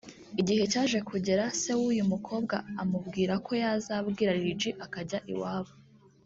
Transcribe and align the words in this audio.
Igihe 0.41 0.63
cyaje 0.71 0.99
kugera 1.09 1.43
se 1.61 1.71
w’uyu 1.79 2.03
mukobwa 2.11 2.55
amubwira 2.81 3.33
ko 3.45 3.51
yazabwira 3.63 4.37
Lil 4.39 4.53
G 4.59 4.61
akajya 4.85 5.19
iwabo 5.33 5.73